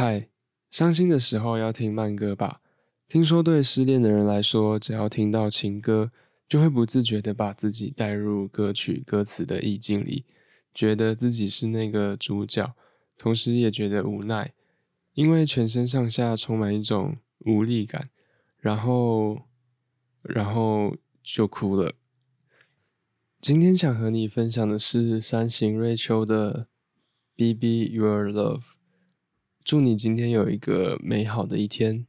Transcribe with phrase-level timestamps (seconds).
[0.00, 0.28] 嗨，
[0.70, 2.60] 伤心的时候要听慢歌吧。
[3.08, 6.12] 听说对失恋的人来说，只要听到情歌，
[6.48, 10.24] 就会不自觉地把自己带入歌曲歌词的意境里，
[10.72, 12.76] 觉得自己是那个主角，
[13.16, 14.52] 同时也觉得无奈，
[15.14, 18.08] 因为全身上下充满一种无力感，
[18.60, 19.48] 然后，
[20.22, 21.92] 然后就哭了。
[23.40, 26.52] 今天想和你分享的是山形瑞秋的
[27.34, 28.60] 《B B Your Love》。
[29.68, 32.06] 祝你今天有一个美好的一天。